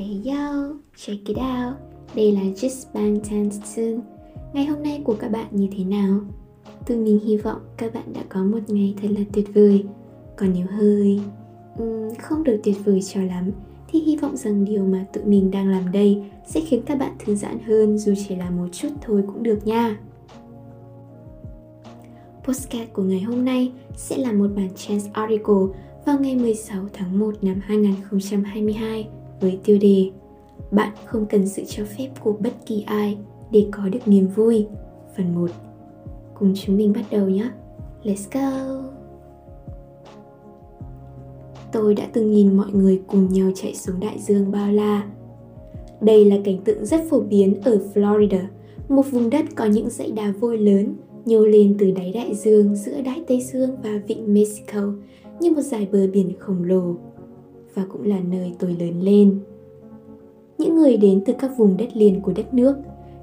Hey 0.00 0.22
yo, 0.24 0.74
check 0.96 1.24
it 1.24 1.36
out. 1.36 1.74
Đây 2.14 2.32
là 2.32 2.40
Just 2.40 2.84
Bang 2.94 3.50
Soon. 3.64 4.00
Ngày 4.52 4.66
hôm 4.66 4.82
nay 4.82 5.00
của 5.04 5.14
các 5.14 5.28
bạn 5.28 5.46
như 5.50 5.68
thế 5.76 5.84
nào? 5.84 6.20
Tôi 6.86 6.96
mình 6.96 7.20
hy 7.24 7.36
vọng 7.36 7.60
các 7.76 7.94
bạn 7.94 8.12
đã 8.12 8.20
có 8.28 8.44
một 8.44 8.58
ngày 8.68 8.94
thật 9.02 9.08
là 9.10 9.20
tuyệt 9.32 9.54
vời. 9.54 9.84
Còn 10.36 10.52
nếu 10.54 10.66
hơi 10.70 11.20
um, 11.78 12.14
không 12.18 12.44
được 12.44 12.60
tuyệt 12.64 12.76
vời 12.84 13.00
cho 13.02 13.22
lắm 13.22 13.50
thì 13.88 14.00
hy 14.00 14.16
vọng 14.16 14.36
rằng 14.36 14.64
điều 14.64 14.84
mà 14.84 15.06
tụi 15.12 15.24
mình 15.24 15.50
đang 15.50 15.68
làm 15.68 15.92
đây 15.92 16.22
sẽ 16.46 16.60
khiến 16.60 16.82
các 16.86 16.98
bạn 16.98 17.12
thư 17.18 17.34
giãn 17.34 17.58
hơn 17.58 17.98
dù 17.98 18.14
chỉ 18.28 18.36
là 18.36 18.50
một 18.50 18.66
chút 18.72 18.90
thôi 19.00 19.22
cũng 19.26 19.42
được 19.42 19.66
nha. 19.66 19.98
Postcard 22.44 22.92
của 22.92 23.02
ngày 23.02 23.20
hôm 23.20 23.44
nay 23.44 23.72
sẽ 23.96 24.18
là 24.18 24.32
một 24.32 24.48
bản 24.56 24.70
chance 24.76 25.10
article 25.12 25.80
vào 26.06 26.18
ngày 26.20 26.36
16 26.36 26.84
tháng 26.92 27.18
1 27.18 27.34
năm 27.44 27.60
2022 27.62 29.08
với 29.40 29.58
tiêu 29.64 29.78
đề 29.80 30.10
Bạn 30.70 30.92
không 31.04 31.26
cần 31.26 31.48
sự 31.48 31.62
cho 31.68 31.84
phép 31.84 32.08
của 32.20 32.32
bất 32.40 32.52
kỳ 32.66 32.84
ai 32.86 33.16
để 33.50 33.66
có 33.70 33.88
được 33.88 33.98
niềm 34.06 34.28
vui. 34.28 34.66
Phần 35.16 35.34
1 35.34 35.50
Cùng 36.34 36.54
chúng 36.54 36.76
mình 36.76 36.92
bắt 36.92 37.04
đầu 37.10 37.28
nhé. 37.28 37.50
Let's 38.04 38.26
go! 38.32 38.82
Tôi 41.72 41.94
đã 41.94 42.06
từng 42.12 42.30
nhìn 42.30 42.56
mọi 42.56 42.72
người 42.72 43.02
cùng 43.06 43.28
nhau 43.32 43.50
chạy 43.54 43.74
xuống 43.74 44.00
đại 44.00 44.18
dương 44.18 44.50
bao 44.50 44.72
la. 44.72 45.10
Đây 46.00 46.24
là 46.24 46.36
cảnh 46.44 46.58
tượng 46.64 46.86
rất 46.86 47.00
phổ 47.10 47.20
biến 47.20 47.60
ở 47.64 47.78
Florida, 47.94 48.42
một 48.88 49.10
vùng 49.10 49.30
đất 49.30 49.44
có 49.54 49.64
những 49.64 49.90
dãy 49.90 50.10
đá 50.10 50.32
vôi 50.40 50.58
lớn 50.58 50.94
nhô 51.24 51.40
lên 51.40 51.76
từ 51.78 51.90
đáy 51.90 52.12
đại 52.12 52.34
dương 52.34 52.76
giữa 52.76 53.00
đại 53.00 53.22
Tây 53.28 53.40
Dương 53.40 53.70
và 53.82 54.00
vịnh 54.08 54.34
Mexico 54.34 54.92
như 55.40 55.50
một 55.50 55.62
dải 55.62 55.88
bờ 55.92 56.06
biển 56.12 56.32
khổng 56.38 56.64
lồ 56.64 56.94
và 57.74 57.84
cũng 57.92 58.02
là 58.02 58.20
nơi 58.20 58.52
tôi 58.58 58.76
lớn 58.80 59.00
lên. 59.00 59.40
Những 60.58 60.74
người 60.74 60.96
đến 60.96 61.22
từ 61.26 61.32
các 61.38 61.58
vùng 61.58 61.76
đất 61.76 61.96
liền 61.96 62.20
của 62.20 62.32
đất 62.32 62.54
nước, 62.54 62.76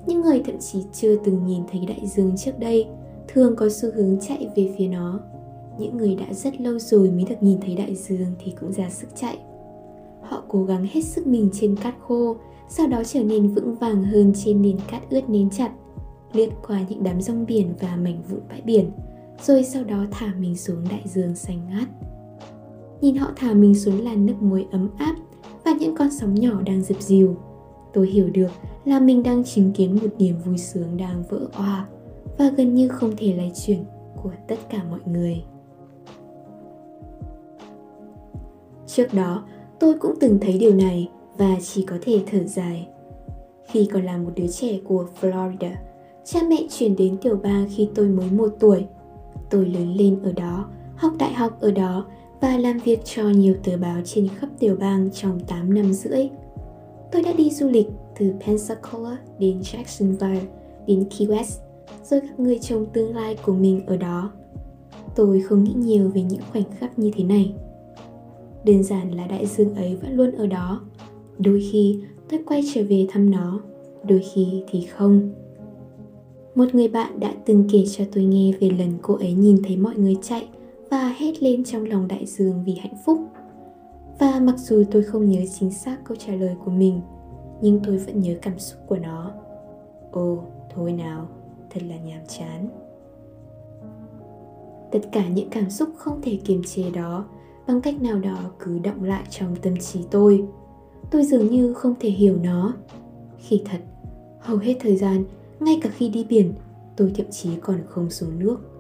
những 0.08 0.22
người 0.22 0.42
thậm 0.46 0.60
chí 0.60 0.80
chưa 0.94 1.16
từng 1.24 1.46
nhìn 1.46 1.62
thấy 1.72 1.82
đại 1.88 2.08
dương 2.08 2.38
trước 2.38 2.60
đây, 2.60 2.88
thường 3.28 3.56
có 3.56 3.70
xu 3.70 3.90
hướng 3.96 4.20
chạy 4.20 4.48
về 4.56 4.74
phía 4.78 4.88
nó. 4.88 5.20
Những 5.80 5.98
người 5.98 6.16
đã 6.16 6.34
rất 6.34 6.62
lâu 6.62 6.80
rồi 6.80 7.12
mới 7.12 7.26
được 7.30 7.44
nhìn 7.44 7.58
thấy 7.62 7.76
đại 7.76 7.96
dương 7.96 8.28
thì 8.40 8.54
cũng 8.62 8.74
ra 8.74 8.90
sức 8.90 9.08
chạy. 9.16 9.38
Họ 10.22 10.44
cố 10.48 10.64
gắng 10.64 10.88
hết 10.92 11.02
sức 11.02 11.28
mình 11.28 11.50
trên 11.54 11.76
cát 11.76 11.96
khô, 12.08 12.36
sau 12.70 12.88
đó 12.88 13.04
trở 13.04 13.24
nên 13.24 13.48
vững 13.48 13.76
vàng 13.76 14.04
hơn 14.04 14.34
trên 14.36 14.62
nền 14.62 14.78
cát 14.92 15.10
ướt 15.10 15.30
nến 15.30 15.50
chặt, 15.50 15.72
lướt 16.34 16.50
qua 16.68 16.86
những 16.90 17.04
đám 17.04 17.22
rong 17.22 17.46
biển 17.46 17.74
và 17.80 17.96
mảnh 17.96 18.22
vụn 18.30 18.40
bãi 18.50 18.62
biển, 18.62 18.92
rồi 19.42 19.64
sau 19.64 19.84
đó 19.84 20.06
thả 20.12 20.34
mình 20.40 20.56
xuống 20.56 20.84
đại 20.90 21.02
dương 21.06 21.36
xanh 21.36 21.60
ngát 21.70 21.88
nhìn 23.02 23.16
họ 23.16 23.32
thả 23.36 23.54
mình 23.54 23.76
xuống 23.76 24.04
làn 24.04 24.26
nước 24.26 24.42
muối 24.42 24.66
ấm 24.72 24.90
áp 24.98 25.16
và 25.66 25.72
những 25.80 25.96
con 25.96 26.12
sóng 26.12 26.36
nhỏ 26.36 26.62
đang 26.66 26.84
dập 26.84 27.02
dìu. 27.02 27.36
Tôi 27.94 28.08
hiểu 28.08 28.30
được 28.30 28.52
là 28.86 29.00
mình 29.00 29.24
đang 29.24 29.44
chứng 29.44 29.72
kiến 29.72 29.96
một 30.02 30.10
niềm 30.18 30.36
vui 30.46 30.58
sướng 30.58 30.98
đang 30.98 31.24
vỡ 31.30 31.48
òa 31.54 31.88
và 32.38 32.50
gần 32.50 32.74
như 32.76 32.88
không 32.88 33.12
thể 33.18 33.34
lay 33.36 33.52
chuyển 33.66 33.84
của 34.24 34.32
tất 34.48 34.56
cả 34.70 34.84
mọi 34.90 35.00
người. 35.06 35.44
Trước 38.88 39.14
đó, 39.14 39.44
tôi 39.80 39.94
cũng 39.94 40.14
từng 40.20 40.40
thấy 40.42 40.58
điều 40.58 40.76
này 40.76 41.10
và 41.38 41.56
chỉ 41.62 41.86
có 41.86 41.96
thể 42.02 42.24
thở 42.32 42.44
dài. 42.44 42.88
Khi 43.68 43.90
còn 43.94 44.04
là 44.04 44.18
một 44.18 44.32
đứa 44.36 44.48
trẻ 44.48 44.80
của 44.84 45.06
Florida, 45.22 45.72
cha 46.26 46.40
mẹ 46.50 46.64
chuyển 46.70 46.96
đến 46.96 47.18
tiểu 47.22 47.40
bang 47.44 47.68
khi 47.76 47.90
tôi 47.96 48.08
mới 48.08 48.32
một 48.32 48.50
tuổi. 48.60 48.86
Tôi 49.50 49.66
lớn 49.66 49.96
lên 49.96 50.20
ở 50.24 50.32
đó, 50.32 50.66
học 50.96 51.12
đại 51.20 51.34
học 51.34 51.58
ở 51.62 51.72
đó 51.72 52.06
và 52.42 52.58
làm 52.58 52.78
việc 52.78 53.00
cho 53.06 53.30
nhiều 53.30 53.56
tờ 53.64 53.78
báo 53.78 54.02
trên 54.06 54.28
khắp 54.28 54.50
tiểu 54.60 54.76
bang 54.80 55.10
trong 55.14 55.40
8 55.40 55.74
năm 55.74 55.94
rưỡi. 55.94 56.30
Tôi 57.12 57.22
đã 57.22 57.34
đi 57.34 57.50
du 57.50 57.70
lịch 57.70 57.88
từ 58.20 58.34
Pensacola 58.46 59.18
đến 59.40 59.60
Jacksonville 59.60 60.42
đến 60.88 61.04
Key 61.18 61.28
West 61.28 61.60
rồi 62.04 62.20
gặp 62.20 62.40
người 62.40 62.60
chồng 62.60 62.86
tương 62.94 63.16
lai 63.16 63.38
của 63.46 63.54
mình 63.54 63.86
ở 63.86 63.98
đó. 63.98 64.32
Tôi 65.16 65.42
không 65.42 65.64
nghĩ 65.64 65.74
nhiều 65.76 66.10
về 66.10 66.22
những 66.22 66.42
khoảnh 66.52 66.64
khắc 66.80 67.00
như 67.00 67.12
thế 67.16 67.24
này. 67.24 67.54
Đơn 68.64 68.84
giản 68.84 69.12
là 69.12 69.28
đại 69.28 69.46
dương 69.46 69.76
ấy 69.76 69.96
vẫn 69.96 70.16
luôn 70.16 70.32
ở 70.32 70.48
đó. 70.48 70.82
Đôi 71.40 71.64
khi 71.72 72.00
tôi 72.30 72.40
quay 72.46 72.62
trở 72.74 72.84
về 72.90 73.08
thăm 73.10 73.32
nó, 73.32 73.60
đôi 74.04 74.22
khi 74.34 74.64
thì 74.72 74.86
không. 74.86 75.32
Một 76.56 76.66
người 76.76 76.88
bạn 76.88 77.20
đã 77.20 77.34
từng 77.46 77.68
kể 77.72 77.84
cho 77.92 78.04
tôi 78.12 78.24
nghe 78.24 78.52
về 78.60 78.70
lần 78.70 78.94
cô 79.02 79.16
ấy 79.16 79.34
nhìn 79.34 79.58
thấy 79.68 79.78
mọi 79.78 79.96
người 79.96 80.16
chạy 80.22 80.48
và 80.90 81.16
hét 81.18 81.44
lên 81.44 81.64
trong 81.64 81.86
lòng 81.86 82.08
đại 82.08 82.26
dương 82.26 82.64
vì 82.64 82.76
hạnh 82.76 82.96
phúc. 83.06 83.20
Và 84.20 84.40
mặc 84.40 84.56
dù 84.58 84.84
tôi 84.92 85.04
không 85.04 85.30
nhớ 85.30 85.42
chính 85.60 85.72
xác 85.72 85.98
câu 86.04 86.18
trả 86.18 86.34
lời 86.34 86.56
của 86.66 86.72
mình, 86.72 87.02
nhưng 87.62 87.80
tôi 87.84 87.98
vẫn 87.98 88.20
nhớ 88.20 88.36
cảm 88.42 88.60
xúc 88.60 88.80
của 88.88 88.98
nó. 88.98 89.32
Ồ, 90.12 90.44
thôi 90.74 90.94
nào, 90.94 91.28
thật 91.70 91.82
là 91.84 91.98
nhàm 91.98 92.22
chán. 92.28 92.70
Tất 94.92 95.00
cả 95.12 95.28
những 95.28 95.50
cảm 95.50 95.70
xúc 95.70 95.90
không 95.98 96.22
thể 96.22 96.40
kiềm 96.46 96.62
chế 96.64 96.92
đó 96.92 97.26
bằng 97.68 97.82
cách 97.82 98.02
nào 98.02 98.20
đó 98.20 98.38
cứ 98.60 98.80
động 98.80 99.04
lại 99.04 99.24
trong 99.30 99.56
tâm 99.56 99.78
trí 99.78 100.00
tôi. 100.12 100.46
Tôi 101.12 101.24
dường 101.24 101.48
như 101.48 101.74
không 101.74 101.94
thể 102.00 102.10
hiểu 102.10 102.38
nó. 102.44 102.74
Khi 103.38 103.62
thật, 103.66 103.80
hầu 104.40 104.58
hết 104.58 104.76
thời 104.80 104.98
gian, 104.98 105.24
ngay 105.60 105.80
cả 105.82 105.90
khi 105.90 106.10
đi 106.10 106.26
biển, 106.30 106.54
tôi 106.98 107.12
thậm 107.16 107.26
chí 107.32 107.50
còn 107.62 107.80
không 107.88 108.10
xuống 108.10 108.40
nước 108.40 108.77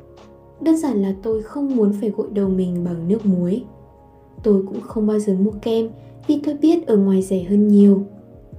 Đơn 0.61 0.77
giản 0.77 1.01
là 1.01 1.15
tôi 1.23 1.43
không 1.43 1.75
muốn 1.75 1.93
phải 2.01 2.09
gội 2.09 2.27
đầu 2.31 2.49
mình 2.49 2.83
bằng 2.83 3.07
nước 3.07 3.25
muối. 3.25 3.63
Tôi 4.43 4.63
cũng 4.67 4.81
không 4.81 5.07
bao 5.07 5.19
giờ 5.19 5.35
mua 5.39 5.51
kem 5.61 5.89
vì 6.27 6.39
tôi 6.43 6.53
biết 6.53 6.87
ở 6.87 6.97
ngoài 6.97 7.21
rẻ 7.21 7.43
hơn 7.43 7.67
nhiều. 7.67 8.03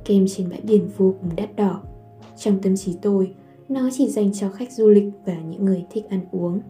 Kem 0.04 0.26
trên 0.28 0.48
bãi 0.50 0.60
biển 0.60 0.88
vô 0.96 1.14
cùng 1.20 1.30
đắt 1.36 1.56
đỏ. 1.56 1.80
Trong 2.36 2.58
tâm 2.62 2.76
trí 2.76 2.94
tôi, 3.02 3.34
nó 3.68 3.90
chỉ 3.92 4.08
dành 4.08 4.32
cho 4.32 4.48
khách 4.48 4.72
du 4.72 4.88
lịch 4.88 5.12
và 5.24 5.40
những 5.40 5.64
người 5.64 5.84
thích 5.90 6.04
ăn 6.08 6.20
uống. 6.32 6.60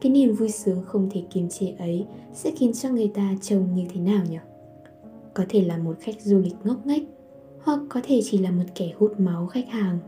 Cái 0.00 0.12
niềm 0.12 0.34
vui 0.34 0.50
sướng 0.50 0.82
không 0.84 1.08
thể 1.10 1.22
kiềm 1.30 1.48
chế 1.48 1.74
ấy 1.78 2.06
sẽ 2.32 2.50
khiến 2.56 2.72
cho 2.72 2.90
người 2.90 3.08
ta 3.08 3.34
trông 3.42 3.74
như 3.74 3.84
thế 3.94 4.00
nào 4.00 4.24
nhỉ? 4.30 4.38
Có 5.34 5.44
thể 5.48 5.60
là 5.64 5.78
một 5.78 5.96
khách 6.00 6.20
du 6.20 6.38
lịch 6.38 6.54
ngốc 6.64 6.86
nghếch, 6.86 7.02
hoặc 7.62 7.80
có 7.88 8.00
thể 8.04 8.20
chỉ 8.24 8.38
là 8.38 8.50
một 8.50 8.64
kẻ 8.74 8.92
hút 8.98 9.20
máu 9.20 9.46
khách 9.46 9.68
hàng. 9.68 9.98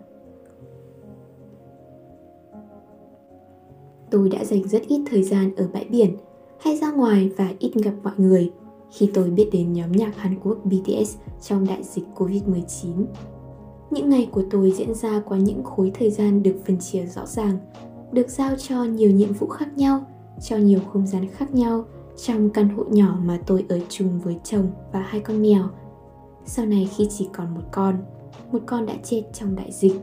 Tôi 4.10 4.28
đã 4.28 4.44
dành 4.44 4.68
rất 4.68 4.82
ít 4.88 5.02
thời 5.10 5.22
gian 5.22 5.54
ở 5.54 5.68
bãi 5.72 5.84
biển 5.84 6.16
hay 6.60 6.76
ra 6.78 6.92
ngoài 6.92 7.30
và 7.36 7.52
ít 7.58 7.72
gặp 7.74 7.94
mọi 8.02 8.14
người 8.16 8.52
khi 8.90 9.10
tôi 9.14 9.30
biết 9.30 9.48
đến 9.52 9.72
nhóm 9.72 9.92
nhạc 9.92 10.16
Hàn 10.16 10.40
Quốc 10.42 10.58
BTS 10.64 11.16
trong 11.42 11.66
đại 11.66 11.82
dịch 11.82 12.04
Covid-19. 12.14 13.04
Những 13.90 14.10
ngày 14.10 14.28
của 14.32 14.42
tôi 14.50 14.70
diễn 14.70 14.94
ra 14.94 15.20
qua 15.26 15.38
những 15.38 15.64
khối 15.64 15.92
thời 15.94 16.10
gian 16.10 16.42
được 16.42 16.56
phân 16.66 16.78
chia 16.78 17.06
rõ 17.06 17.26
ràng, 17.26 17.58
được 18.12 18.30
giao 18.30 18.56
cho 18.56 18.84
nhiều 18.84 19.10
nhiệm 19.10 19.32
vụ 19.32 19.46
khác 19.46 19.68
nhau, 19.76 20.04
cho 20.42 20.56
nhiều 20.56 20.80
không 20.92 21.06
gian 21.06 21.26
khác 21.28 21.54
nhau 21.54 21.84
trong 22.16 22.50
căn 22.50 22.68
hộ 22.68 22.84
nhỏ 22.84 23.18
mà 23.24 23.40
tôi 23.46 23.64
ở 23.68 23.80
chung 23.88 24.20
với 24.20 24.36
chồng 24.44 24.70
và 24.92 25.00
hai 25.00 25.20
con 25.20 25.42
mèo. 25.42 25.64
Sau 26.46 26.66
này 26.66 26.88
khi 26.96 27.08
chỉ 27.10 27.28
còn 27.32 27.54
một 27.54 27.64
con, 27.72 27.96
một 28.52 28.62
con 28.66 28.86
đã 28.86 28.94
chết 29.02 29.22
trong 29.32 29.56
đại 29.56 29.72
dịch. 29.72 30.00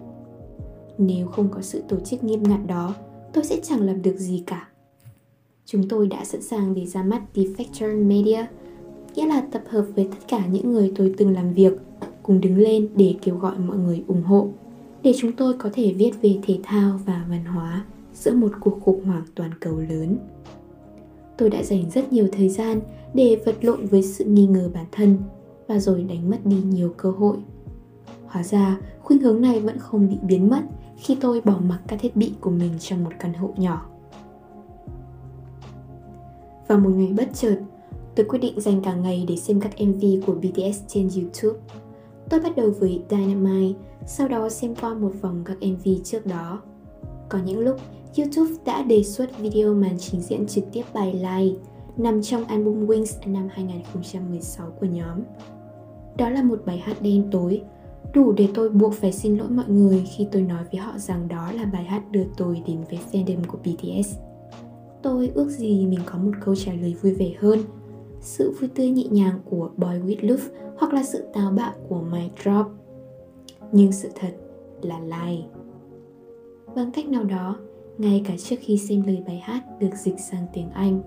Nếu 0.97 1.27
không 1.27 1.49
có 1.49 1.61
sự 1.61 1.83
tổ 1.89 1.99
chức 1.99 2.23
nghiêm 2.23 2.43
ngặt 2.43 2.59
đó, 2.67 2.93
tôi 3.33 3.43
sẽ 3.43 3.59
chẳng 3.63 3.81
làm 3.81 4.01
được 4.01 4.17
gì 4.17 4.43
cả. 4.47 4.67
Chúng 5.65 5.89
tôi 5.89 6.07
đã 6.07 6.25
sẵn 6.25 6.41
sàng 6.41 6.73
để 6.73 6.85
ra 6.85 7.03
mắt 7.03 7.21
Defector 7.33 8.07
Media, 8.07 8.45
nghĩa 9.15 9.25
là 9.25 9.41
tập 9.51 9.63
hợp 9.69 9.85
với 9.95 10.07
tất 10.11 10.17
cả 10.27 10.45
những 10.45 10.73
người 10.73 10.91
tôi 10.95 11.13
từng 11.17 11.33
làm 11.33 11.53
việc, 11.53 11.73
cùng 12.23 12.41
đứng 12.41 12.57
lên 12.57 12.89
để 12.95 13.15
kêu 13.21 13.35
gọi 13.35 13.59
mọi 13.59 13.77
người 13.77 14.03
ủng 14.07 14.23
hộ, 14.23 14.47
để 15.03 15.13
chúng 15.17 15.31
tôi 15.31 15.53
có 15.53 15.69
thể 15.73 15.93
viết 15.93 16.11
về 16.21 16.37
thể 16.43 16.59
thao 16.63 16.99
và 17.05 17.25
văn 17.29 17.45
hóa 17.45 17.85
giữa 18.13 18.33
một 18.33 18.51
cuộc 18.59 18.79
khủng 18.81 19.05
hoảng 19.05 19.23
toàn 19.35 19.51
cầu 19.59 19.79
lớn. 19.89 20.17
Tôi 21.37 21.49
đã 21.49 21.63
dành 21.63 21.89
rất 21.89 22.13
nhiều 22.13 22.27
thời 22.31 22.49
gian 22.49 22.81
để 23.13 23.41
vật 23.45 23.55
lộn 23.61 23.85
với 23.85 24.03
sự 24.03 24.25
nghi 24.25 24.45
ngờ 24.45 24.69
bản 24.73 24.85
thân 24.91 25.17
và 25.67 25.79
rồi 25.79 26.03
đánh 26.03 26.29
mất 26.29 26.45
đi 26.45 26.57
nhiều 26.69 26.93
cơ 26.97 27.11
hội. 27.11 27.37
Hóa 28.25 28.43
ra, 28.43 28.79
khuynh 29.03 29.19
hướng 29.19 29.41
này 29.41 29.59
vẫn 29.59 29.77
không 29.79 30.09
bị 30.09 30.17
biến 30.21 30.49
mất 30.49 30.61
khi 30.97 31.17
tôi 31.21 31.41
bỏ 31.41 31.59
mặc 31.63 31.79
các 31.87 31.99
thiết 32.01 32.15
bị 32.15 32.33
của 32.41 32.49
mình 32.49 32.71
trong 32.79 33.03
một 33.03 33.11
căn 33.19 33.33
hộ 33.33 33.53
nhỏ. 33.57 33.85
Vào 36.67 36.79
một 36.79 36.89
ngày 36.89 37.13
bất 37.17 37.29
chợt, 37.33 37.59
tôi 38.15 38.25
quyết 38.29 38.39
định 38.39 38.61
dành 38.61 38.81
cả 38.81 38.93
ngày 38.93 39.25
để 39.27 39.35
xem 39.35 39.61
các 39.61 39.71
MV 39.81 40.03
của 40.25 40.33
BTS 40.33 40.79
trên 40.87 41.09
YouTube. 41.15 41.59
Tôi 42.29 42.39
bắt 42.39 42.55
đầu 42.55 42.71
với 42.79 43.03
Dynamite, 43.09 43.79
sau 44.05 44.27
đó 44.27 44.49
xem 44.49 44.75
qua 44.75 44.93
một 44.93 45.11
vòng 45.21 45.41
các 45.45 45.57
MV 45.61 45.89
trước 46.03 46.25
đó. 46.25 46.61
Có 47.29 47.39
những 47.45 47.59
lúc, 47.59 47.77
YouTube 48.17 48.53
đã 48.65 48.83
đề 48.83 49.03
xuất 49.03 49.39
video 49.39 49.73
màn 49.73 49.97
trình 49.99 50.21
diễn 50.21 50.47
trực 50.47 50.63
tiếp 50.71 50.83
bài 50.93 51.13
Live 51.13 51.59
nằm 51.97 52.21
trong 52.21 52.45
album 52.45 52.87
Wings 52.87 53.31
năm 53.31 53.47
2016 53.51 54.67
của 54.79 54.85
nhóm. 54.85 55.19
Đó 56.17 56.29
là 56.29 56.43
một 56.43 56.59
bài 56.65 56.77
hát 56.77 57.01
đen 57.01 57.27
tối 57.31 57.61
đủ 58.13 58.31
để 58.31 58.47
tôi 58.53 58.69
buộc 58.69 58.93
phải 58.93 59.11
xin 59.11 59.37
lỗi 59.37 59.49
mọi 59.49 59.65
người 59.67 60.03
khi 60.15 60.27
tôi 60.31 60.41
nói 60.41 60.63
với 60.71 60.81
họ 60.81 60.97
rằng 60.97 61.27
đó 61.27 61.51
là 61.51 61.65
bài 61.65 61.83
hát 61.83 62.11
đưa 62.11 62.23
tôi 62.37 62.63
đến 62.67 62.77
với 62.89 62.99
fandom 63.11 63.39
của 63.47 63.57
BTS. 63.57 64.17
Tôi 65.01 65.31
ước 65.33 65.49
gì 65.49 65.85
mình 65.85 65.99
có 66.05 66.17
một 66.17 66.31
câu 66.45 66.55
trả 66.55 66.73
lời 66.73 66.95
vui 67.01 67.13
vẻ 67.13 67.31
hơn, 67.39 67.59
sự 68.21 68.55
vui 68.59 68.69
tươi 68.75 68.89
nhẹ 68.89 69.03
nhàng 69.11 69.39
của 69.49 69.69
Boy 69.77 69.87
With 69.87 70.29
Love 70.29 70.43
hoặc 70.77 70.93
là 70.93 71.03
sự 71.03 71.23
táo 71.33 71.51
bạo 71.51 71.73
của 71.89 72.01
My 72.01 72.29
Drop. 72.43 72.67
Nhưng 73.71 73.91
sự 73.91 74.09
thật 74.19 74.31
là 74.81 74.99
lai. 74.99 75.45
Bằng 76.75 76.91
cách 76.91 77.07
nào 77.07 77.23
đó, 77.23 77.55
ngay 77.97 78.21
cả 78.25 78.33
trước 78.37 78.55
khi 78.59 78.77
xem 78.77 79.03
lời 79.07 79.23
bài 79.27 79.39
hát 79.43 79.63
được 79.79 79.95
dịch 79.95 80.19
sang 80.19 80.45
tiếng 80.53 80.69
Anh, 80.69 81.01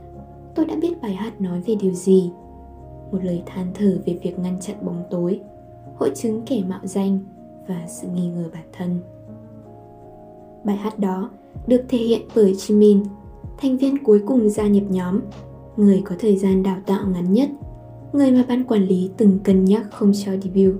tôi 0.54 0.66
đã 0.66 0.76
biết 0.82 1.02
bài 1.02 1.14
hát 1.14 1.40
nói 1.40 1.60
về 1.66 1.74
điều 1.80 1.92
gì. 1.92 2.30
Một 3.12 3.18
lời 3.22 3.42
than 3.46 3.66
thở 3.74 3.98
về 4.06 4.18
việc 4.22 4.38
ngăn 4.38 4.60
chặn 4.60 4.76
bóng 4.84 5.02
tối, 5.10 5.40
hội 5.96 6.10
chứng 6.14 6.42
kẻ 6.46 6.62
mạo 6.68 6.80
danh 6.82 7.18
và 7.68 7.84
sự 7.88 8.08
nghi 8.08 8.28
ngờ 8.28 8.44
bản 8.52 8.64
thân. 8.72 9.00
Bài 10.64 10.76
hát 10.76 10.98
đó 10.98 11.30
được 11.66 11.82
thể 11.88 11.98
hiện 11.98 12.22
bởi 12.34 12.52
Jimin, 12.52 13.04
thành 13.58 13.76
viên 13.76 14.04
cuối 14.04 14.22
cùng 14.26 14.48
gia 14.48 14.66
nhập 14.66 14.84
nhóm, 14.88 15.20
người 15.76 16.02
có 16.04 16.14
thời 16.18 16.36
gian 16.36 16.62
đào 16.62 16.76
tạo 16.86 17.06
ngắn 17.06 17.32
nhất, 17.32 17.48
người 18.12 18.30
mà 18.30 18.44
ban 18.48 18.64
quản 18.64 18.86
lý 18.86 19.10
từng 19.16 19.38
cân 19.44 19.64
nhắc 19.64 19.86
không 19.90 20.12
cho 20.24 20.32
debut, 20.36 20.74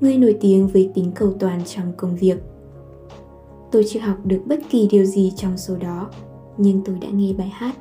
người 0.00 0.18
nổi 0.18 0.38
tiếng 0.40 0.68
với 0.68 0.90
tính 0.94 1.12
cầu 1.14 1.32
toàn 1.38 1.60
trong 1.64 1.92
công 1.96 2.16
việc. 2.16 2.38
Tôi 3.72 3.84
chưa 3.88 4.00
học 4.00 4.16
được 4.24 4.42
bất 4.46 4.58
kỳ 4.70 4.88
điều 4.90 5.04
gì 5.04 5.32
trong 5.36 5.56
số 5.58 5.76
đó, 5.76 6.10
nhưng 6.56 6.82
tôi 6.84 6.98
đã 6.98 7.08
nghe 7.08 7.32
bài 7.32 7.48
hát 7.48 7.76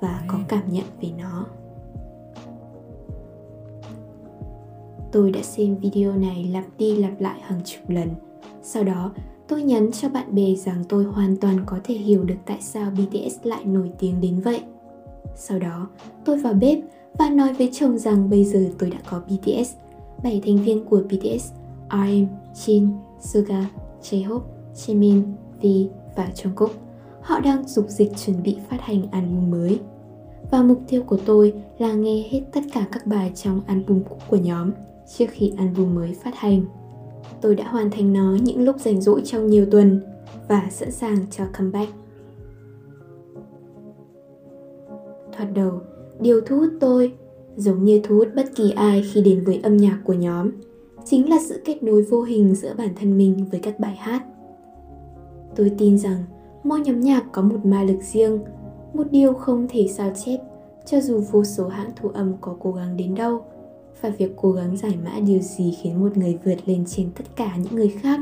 và 0.00 0.22
có 0.28 0.38
cảm 0.48 0.62
nhận 0.70 0.84
về 1.02 1.08
nó. 1.18 1.46
Tôi 5.16 5.30
đã 5.30 5.42
xem 5.42 5.76
video 5.76 6.12
này 6.16 6.44
lặp 6.52 6.64
đi 6.78 6.96
lặp 6.96 7.20
lại 7.20 7.40
hàng 7.42 7.60
chục 7.64 7.90
lần. 7.90 8.08
Sau 8.62 8.84
đó, 8.84 9.12
tôi 9.48 9.62
nhắn 9.62 9.92
cho 9.92 10.08
bạn 10.08 10.34
bè 10.34 10.54
rằng 10.54 10.84
tôi 10.88 11.04
hoàn 11.04 11.36
toàn 11.36 11.58
có 11.66 11.78
thể 11.84 11.94
hiểu 11.94 12.24
được 12.24 12.34
tại 12.46 12.58
sao 12.60 12.90
BTS 12.90 13.38
lại 13.42 13.64
nổi 13.64 13.90
tiếng 13.98 14.20
đến 14.20 14.40
vậy. 14.40 14.60
Sau 15.36 15.58
đó, 15.58 15.88
tôi 16.24 16.38
vào 16.38 16.52
bếp 16.52 16.78
và 17.18 17.30
nói 17.30 17.52
với 17.52 17.70
chồng 17.72 17.98
rằng 17.98 18.30
bây 18.30 18.44
giờ 18.44 18.66
tôi 18.78 18.90
đã 18.90 18.98
có 19.10 19.20
BTS, 19.20 19.74
7 20.22 20.42
thành 20.46 20.56
viên 20.56 20.84
của 20.84 21.02
BTS, 21.08 21.52
RM, 21.90 22.26
Jin, 22.54 22.88
Suga, 23.20 23.70
J-Hope, 24.02 24.40
Jimin, 24.74 25.22
V 25.62 25.66
và 26.16 26.28
Jungkook. 26.34 26.70
Họ 27.20 27.40
đang 27.40 27.68
dục 27.68 27.86
dịch 27.88 28.12
chuẩn 28.24 28.42
bị 28.42 28.56
phát 28.70 28.80
hành 28.80 29.02
album 29.10 29.50
mới. 29.50 29.78
Và 30.50 30.62
mục 30.62 30.78
tiêu 30.88 31.02
của 31.02 31.18
tôi 31.26 31.52
là 31.78 31.92
nghe 31.92 32.24
hết 32.30 32.40
tất 32.52 32.60
cả 32.72 32.86
các 32.92 33.06
bài 33.06 33.32
trong 33.34 33.60
album 33.66 34.02
cũ 34.08 34.16
của 34.30 34.36
nhóm 34.36 34.70
trước 35.06 35.26
khi 35.30 35.52
album 35.56 35.94
mới 35.94 36.14
phát 36.14 36.34
hành. 36.34 36.62
Tôi 37.40 37.54
đã 37.54 37.68
hoàn 37.68 37.90
thành 37.90 38.12
nó 38.12 38.36
những 38.42 38.64
lúc 38.64 38.80
rảnh 38.80 39.00
rỗi 39.00 39.22
trong 39.24 39.46
nhiều 39.46 39.66
tuần 39.70 40.00
và 40.48 40.66
sẵn 40.70 40.90
sàng 40.92 41.16
cho 41.30 41.44
comeback. 41.58 41.92
Thoạt 45.32 45.48
đầu, 45.54 45.80
điều 46.20 46.40
thu 46.40 46.58
hút 46.58 46.70
tôi, 46.80 47.12
giống 47.56 47.84
như 47.84 48.00
thu 48.04 48.16
hút 48.16 48.28
bất 48.36 48.46
kỳ 48.54 48.70
ai 48.70 49.04
khi 49.12 49.22
đến 49.22 49.44
với 49.44 49.60
âm 49.62 49.76
nhạc 49.76 50.00
của 50.04 50.12
nhóm, 50.12 50.50
chính 51.04 51.30
là 51.30 51.36
sự 51.48 51.62
kết 51.64 51.82
nối 51.82 52.02
vô 52.02 52.22
hình 52.22 52.54
giữa 52.54 52.74
bản 52.78 52.88
thân 53.00 53.18
mình 53.18 53.44
với 53.50 53.60
các 53.60 53.80
bài 53.80 53.96
hát. 53.96 54.24
Tôi 55.56 55.72
tin 55.78 55.98
rằng 55.98 56.24
mỗi 56.64 56.80
nhóm 56.80 57.00
nhạc 57.00 57.24
có 57.32 57.42
một 57.42 57.64
ma 57.64 57.82
lực 57.82 58.02
riêng, 58.02 58.38
một 58.94 59.06
điều 59.10 59.34
không 59.34 59.66
thể 59.70 59.86
sao 59.88 60.12
chép 60.24 60.38
cho 60.86 61.00
dù 61.00 61.20
vô 61.30 61.44
số 61.44 61.68
hãng 61.68 61.90
thu 61.96 62.08
âm 62.08 62.34
có 62.40 62.56
cố 62.60 62.72
gắng 62.72 62.96
đến 62.96 63.14
đâu– 63.14 63.44
và 64.00 64.10
việc 64.10 64.32
cố 64.36 64.52
gắng 64.52 64.76
giải 64.76 64.98
mã 65.04 65.20
điều 65.26 65.40
gì 65.40 65.76
khiến 65.82 66.00
một 66.00 66.16
người 66.16 66.38
vượt 66.44 66.68
lên 66.68 66.84
trên 66.86 67.10
tất 67.16 67.24
cả 67.36 67.56
những 67.56 67.74
người 67.74 67.88
khác 67.88 68.20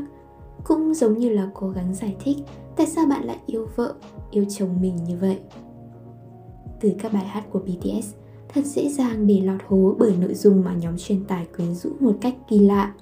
cũng 0.63 0.93
giống 0.93 1.17
như 1.17 1.29
là 1.29 1.49
cố 1.53 1.69
gắng 1.69 1.93
giải 1.93 2.15
thích 2.23 2.37
tại 2.75 2.87
sao 2.87 3.05
bạn 3.05 3.25
lại 3.25 3.37
yêu 3.45 3.67
vợ 3.75 3.93
yêu 4.31 4.45
chồng 4.49 4.81
mình 4.81 4.95
như 5.07 5.17
vậy 5.17 5.37
từ 6.81 6.91
các 6.99 7.13
bài 7.13 7.25
hát 7.25 7.43
của 7.51 7.59
bts 7.59 8.13
thật 8.53 8.65
dễ 8.65 8.89
dàng 8.89 9.27
để 9.27 9.41
lọt 9.41 9.61
hố 9.67 9.95
bởi 9.99 10.15
nội 10.21 10.33
dung 10.33 10.63
mà 10.63 10.73
nhóm 10.73 10.97
truyền 10.97 11.25
tải 11.25 11.47
quyến 11.55 11.75
rũ 11.75 11.89
một 11.99 12.13
cách 12.21 12.35
kỳ 12.47 12.59
lạ 12.59 12.93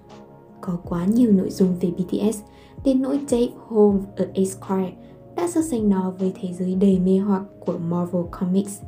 có 0.61 0.79
quá 0.85 1.05
nhiều 1.05 1.31
nội 1.31 1.49
dung 1.49 1.75
về 1.81 1.91
bts 1.91 2.39
đến 2.83 3.01
nỗi 3.01 3.19
Dave 3.27 3.47
Holmes 3.67 4.03
ở 4.15 4.27
Esquire 4.33 4.93
đã 5.35 5.47
so 5.47 5.61
sánh 5.61 5.89
nó 5.89 6.11
với 6.19 6.33
thế 6.41 6.53
giới 6.53 6.75
đầy 6.75 6.99
mê 6.99 7.17
hoặc 7.17 7.43
của 7.59 7.77
Marvel 7.77 8.23
Comics. 8.31 8.81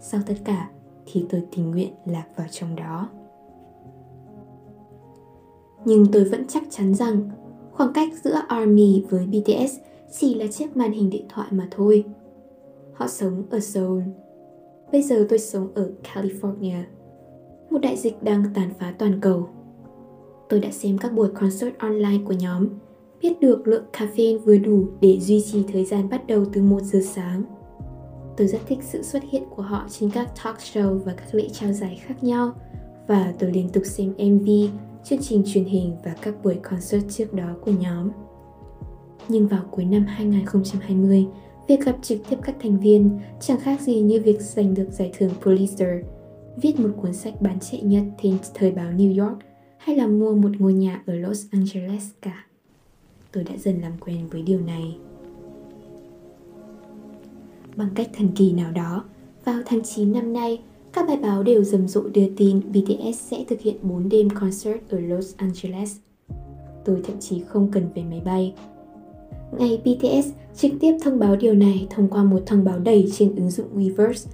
Sau 0.00 0.20
tất 0.26 0.34
cả, 0.44 0.68
thì 1.06 1.24
tôi 1.28 1.42
tình 1.56 1.70
nguyện 1.70 1.92
lạc 2.06 2.26
vào 2.36 2.46
trong 2.50 2.76
đó 2.76 3.08
nhưng 5.84 6.06
tôi 6.12 6.24
vẫn 6.24 6.44
chắc 6.48 6.62
chắn 6.70 6.94
rằng 6.94 7.30
khoảng 7.72 7.92
cách 7.92 8.08
giữa 8.24 8.40
ARMY 8.48 9.04
với 9.10 9.26
BTS 9.26 9.78
chỉ 10.12 10.34
là 10.34 10.46
chiếc 10.46 10.76
màn 10.76 10.92
hình 10.92 11.10
điện 11.10 11.26
thoại 11.28 11.48
mà 11.50 11.68
thôi. 11.70 12.04
Họ 12.92 13.06
sống 13.08 13.42
ở 13.50 13.60
Seoul. 13.60 14.02
Bây 14.92 15.02
giờ 15.02 15.26
tôi 15.28 15.38
sống 15.38 15.68
ở 15.74 15.90
California. 16.14 16.82
Một 17.70 17.78
đại 17.78 17.96
dịch 17.96 18.22
đang 18.22 18.44
tàn 18.54 18.70
phá 18.78 18.94
toàn 18.98 19.20
cầu. 19.20 19.48
Tôi 20.48 20.60
đã 20.60 20.70
xem 20.70 20.98
các 20.98 21.12
buổi 21.12 21.28
concert 21.28 21.78
online 21.78 22.18
của 22.24 22.34
nhóm, 22.34 22.68
biết 23.20 23.40
được 23.40 23.68
lượng 23.68 23.84
caffeine 23.92 24.38
vừa 24.38 24.58
đủ 24.58 24.86
để 25.00 25.20
duy 25.20 25.44
trì 25.52 25.64
thời 25.72 25.84
gian 25.84 26.08
bắt 26.08 26.26
đầu 26.26 26.44
từ 26.52 26.62
1 26.62 26.82
giờ 26.82 27.00
sáng 27.04 27.42
Tôi 28.36 28.46
rất 28.46 28.58
thích 28.66 28.78
sự 28.82 29.02
xuất 29.02 29.22
hiện 29.30 29.42
của 29.56 29.62
họ 29.62 29.86
trên 29.90 30.10
các 30.10 30.32
talk 30.44 30.58
show 30.58 30.98
và 30.98 31.14
các 31.14 31.34
lễ 31.34 31.48
trao 31.52 31.72
giải 31.72 32.00
khác 32.06 32.24
nhau 32.24 32.52
và 33.06 33.34
tôi 33.38 33.52
liên 33.52 33.68
tục 33.68 33.82
xem 33.86 34.12
MV, 34.18 34.48
chương 35.04 35.18
trình 35.22 35.42
truyền 35.46 35.64
hình 35.64 35.96
và 36.04 36.14
các 36.22 36.34
buổi 36.44 36.54
concert 36.54 37.04
trước 37.08 37.34
đó 37.34 37.56
của 37.64 37.72
nhóm. 37.80 38.10
Nhưng 39.28 39.48
vào 39.48 39.62
cuối 39.70 39.84
năm 39.84 40.04
2020, 40.06 41.26
việc 41.68 41.84
gặp 41.84 41.96
trực 42.02 42.18
tiếp 42.30 42.36
các 42.42 42.56
thành 42.62 42.80
viên 42.80 43.20
chẳng 43.40 43.60
khác 43.60 43.80
gì 43.80 44.00
như 44.00 44.20
việc 44.20 44.40
giành 44.40 44.74
được 44.74 44.88
giải 44.90 45.12
thưởng 45.18 45.30
Pulitzer, 45.42 46.02
viết 46.56 46.80
một 46.80 46.90
cuốn 47.02 47.12
sách 47.12 47.34
bán 47.40 47.60
chạy 47.60 47.80
nhất 47.82 48.04
trên 48.22 48.38
thời 48.54 48.72
báo 48.72 48.92
New 48.92 49.26
York 49.26 49.38
hay 49.78 49.96
là 49.96 50.06
mua 50.06 50.34
một 50.34 50.50
ngôi 50.58 50.72
nhà 50.72 51.02
ở 51.06 51.14
Los 51.14 51.44
Angeles 51.50 52.04
cả. 52.22 52.46
Tôi 53.32 53.44
đã 53.44 53.56
dần 53.56 53.80
làm 53.80 53.92
quen 54.00 54.28
với 54.30 54.42
điều 54.42 54.60
này 54.60 54.96
bằng 57.76 57.88
cách 57.94 58.10
thần 58.16 58.28
kỳ 58.36 58.52
nào 58.52 58.72
đó. 58.72 59.04
Vào 59.44 59.60
tháng 59.66 59.82
9 59.82 60.12
năm 60.12 60.32
nay, 60.32 60.62
các 60.92 61.06
bài 61.08 61.16
báo 61.22 61.42
đều 61.42 61.64
rầm 61.64 61.88
rộ 61.88 62.02
đưa 62.02 62.28
tin 62.36 62.60
BTS 62.60 63.20
sẽ 63.30 63.44
thực 63.48 63.60
hiện 63.60 63.76
4 63.82 64.08
đêm 64.08 64.30
concert 64.30 64.78
ở 64.88 65.00
Los 65.00 65.36
Angeles. 65.36 65.96
Tôi 66.84 67.00
thậm 67.04 67.16
chí 67.20 67.42
không 67.48 67.70
cần 67.72 67.88
về 67.94 68.02
máy 68.02 68.20
bay. 68.24 68.54
Ngày 69.58 69.82
BTS 69.84 70.28
trực 70.56 70.72
tiếp 70.80 70.98
thông 71.02 71.18
báo 71.18 71.36
điều 71.36 71.54
này 71.54 71.86
thông 71.90 72.08
qua 72.08 72.24
một 72.24 72.42
thông 72.46 72.64
báo 72.64 72.78
đầy 72.78 73.08
trên 73.12 73.36
ứng 73.36 73.50
dụng 73.50 73.66
Weverse. 73.74 74.28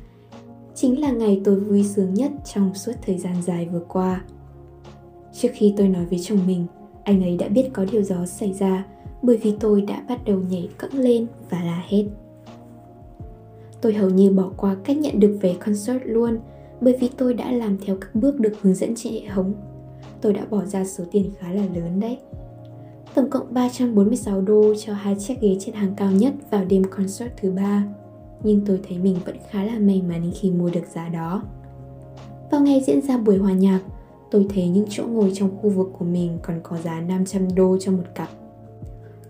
Chính 0.75 1.01
là 1.01 1.13
ngày 1.13 1.41
tôi 1.45 1.61
vui 1.61 1.85
sướng 1.85 2.15
nhất 2.15 2.31
trong 2.55 2.75
suốt 2.75 2.93
thời 3.07 3.19
gian 3.19 3.35
dài 3.43 3.69
vừa 3.73 3.85
qua. 3.89 4.25
Trước 5.33 5.49
khi 5.53 5.75
tôi 5.77 5.89
nói 5.89 6.07
với 6.11 6.19
chồng 6.19 6.39
mình, 6.47 6.67
anh 7.05 7.23
ấy 7.23 7.37
đã 7.37 7.49
biết 7.49 7.69
có 7.73 7.85
điều 7.93 8.03
đó 8.11 8.27
xảy 8.27 8.53
ra 8.53 8.87
bởi 9.23 9.37
vì 9.37 9.55
tôi 9.61 9.81
đã 9.83 10.05
bắt 10.09 10.25
đầu 10.25 10.41
nhảy 10.51 10.69
cẫng 10.79 10.95
lên 10.95 11.27
và 11.51 11.65
la 11.65 11.85
hét. 11.89 12.05
Tôi 13.81 13.95
hầu 13.95 14.11
như 14.11 14.31
bỏ 14.31 14.51
qua 14.57 14.77
cách 14.85 14.97
nhận 14.97 15.21
được 15.21 15.39
vé 15.41 15.55
concert 15.55 16.03
luôn 16.05 16.39
bởi 16.81 16.97
vì 17.01 17.11
tôi 17.17 17.35
đã 17.35 17.53
làm 17.53 17.79
theo 17.79 17.97
các 18.01 18.15
bước 18.15 18.41
được 18.41 18.53
hướng 18.63 18.75
dẫn 18.75 18.95
trên 18.97 19.13
hệ 19.13 19.21
thống. 19.35 19.55
Tôi 20.21 20.33
đã 20.33 20.45
bỏ 20.51 20.65
ra 20.65 20.85
số 20.85 21.05
tiền 21.11 21.31
khá 21.39 21.53
là 21.53 21.63
lớn 21.75 22.01
đấy. 22.01 22.19
Tổng 23.15 23.31
cộng 23.31 23.47
346 23.55 24.41
đô 24.41 24.75
cho 24.75 24.95
hai 24.95 25.17
chiếc 25.19 25.41
ghế 25.41 25.57
trên 25.61 25.75
hàng 25.75 25.95
cao 25.97 26.13
nhất 26.13 26.35
vào 26.51 26.65
đêm 26.65 26.85
concert 26.85 27.31
thứ 27.41 27.51
ba. 27.51 27.85
Nhưng 28.43 28.61
tôi 28.67 28.81
thấy 28.89 28.99
mình 28.99 29.17
vẫn 29.25 29.37
khá 29.51 29.65
là 29.65 29.79
may 29.79 30.03
mắn 30.09 30.31
khi 30.35 30.51
mua 30.51 30.71
được 30.71 30.87
giá 30.95 31.09
đó. 31.09 31.43
Vào 32.51 32.61
ngày 32.61 32.83
diễn 32.87 33.01
ra 33.01 33.19
buổi 33.19 33.37
hòa 33.37 33.53
nhạc, 33.53 33.81
tôi 34.31 34.47
thấy 34.55 34.69
những 34.69 34.87
chỗ 34.91 35.05
ngồi 35.07 35.33
trong 35.35 35.51
khu 35.57 35.71
vực 35.71 35.89
của 35.99 36.05
mình 36.05 36.39
còn 36.43 36.61
có 36.63 36.77
giá 36.77 37.01
500 37.01 37.55
đô 37.55 37.79
cho 37.81 37.93
một 37.93 38.05
cặp. 38.15 38.29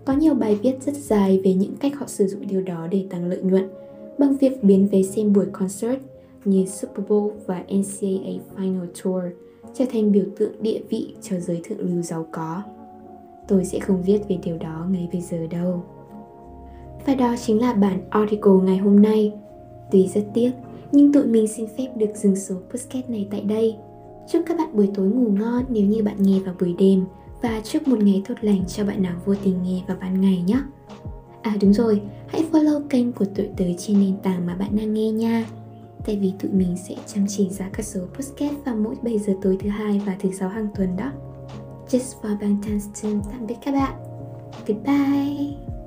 Có 0.05 0.13
nhiều 0.13 0.33
bài 0.33 0.55
viết 0.55 0.83
rất 0.85 0.95
dài 0.95 1.41
về 1.43 1.53
những 1.53 1.75
cách 1.79 1.95
họ 1.95 2.07
sử 2.07 2.27
dụng 2.27 2.47
điều 2.47 2.61
đó 2.61 2.87
để 2.91 3.05
tăng 3.09 3.25
lợi 3.25 3.41
nhuận 3.41 3.69
bằng 4.19 4.37
việc 4.37 4.63
biến 4.63 4.87
vé 4.91 5.03
xem 5.03 5.33
buổi 5.33 5.45
concert 5.45 5.99
như 6.45 6.65
Super 6.65 7.05
Bowl 7.07 7.31
và 7.45 7.63
NCAA 7.63 8.33
Final 8.55 8.87
Tour 9.03 9.23
trở 9.73 9.85
thành 9.91 10.11
biểu 10.11 10.25
tượng 10.37 10.63
địa 10.63 10.81
vị 10.89 11.15
cho 11.21 11.39
giới 11.39 11.61
thượng 11.63 11.79
lưu 11.79 12.01
giàu 12.01 12.27
có. 12.31 12.63
Tôi 13.47 13.65
sẽ 13.65 13.79
không 13.79 14.03
viết 14.03 14.19
về 14.29 14.37
điều 14.43 14.57
đó 14.57 14.85
ngay 14.91 15.09
bây 15.11 15.21
giờ 15.21 15.47
đâu. 15.47 15.83
Và 17.05 17.15
đó 17.15 17.35
chính 17.45 17.61
là 17.61 17.73
bản 17.73 18.01
article 18.09 18.51
ngày 18.63 18.77
hôm 18.77 19.01
nay. 19.01 19.33
Tuy 19.91 20.07
rất 20.07 20.23
tiếc, 20.33 20.51
nhưng 20.91 21.13
tụi 21.13 21.25
mình 21.25 21.47
xin 21.47 21.67
phép 21.77 21.87
được 21.97 22.15
dừng 22.15 22.35
số 22.35 22.55
podcast 22.55 23.09
này 23.09 23.27
tại 23.31 23.41
đây. 23.41 23.75
Chúc 24.31 24.43
các 24.45 24.57
bạn 24.57 24.75
buổi 24.75 24.89
tối 24.95 25.07
ngủ 25.07 25.29
ngon 25.29 25.63
nếu 25.69 25.85
như 25.85 26.03
bạn 26.03 26.15
nghe 26.19 26.39
vào 26.39 26.55
buổi 26.59 26.75
đêm 26.79 27.05
và 27.41 27.61
chúc 27.63 27.87
một 27.87 27.99
ngày 27.99 28.23
tốt 28.27 28.35
lành 28.41 28.65
cho 28.67 28.85
bạn 28.85 29.01
nào 29.01 29.15
vô 29.25 29.33
tình 29.43 29.63
nghe 29.63 29.83
vào 29.87 29.97
ban 30.01 30.21
ngày 30.21 30.43
nhé. 30.47 30.61
À 31.41 31.57
đúng 31.61 31.73
rồi, 31.73 32.01
hãy 32.27 32.45
follow 32.51 32.87
kênh 32.89 33.13
của 33.13 33.25
tụi 33.25 33.49
tớ 33.57 33.65
trên 33.77 33.99
nền 33.99 34.17
tảng 34.23 34.45
mà 34.45 34.55
bạn 34.55 34.75
đang 34.75 34.93
nghe 34.93 35.11
nha. 35.11 35.45
Tại 36.05 36.19
vì 36.21 36.33
tụi 36.39 36.51
mình 36.51 36.77
sẽ 36.87 36.95
chăm 37.07 37.25
chỉ 37.27 37.49
ra 37.49 37.69
các 37.73 37.85
số 37.85 37.99
podcast 38.13 38.55
vào 38.65 38.75
mỗi 38.75 38.95
7 39.03 39.19
giờ 39.19 39.33
tối 39.41 39.57
thứ 39.59 39.69
hai 39.69 40.01
và 40.05 40.15
thứ 40.19 40.31
sáu 40.31 40.49
hàng 40.49 40.67
tuần 40.75 40.95
đó. 40.97 41.11
Just 41.89 42.21
for 42.21 42.39
Bangtan 42.39 42.79
Tạm 43.31 43.47
biệt 43.47 43.55
các 43.65 43.71
bạn. 43.71 43.93
Goodbye. 44.67 45.78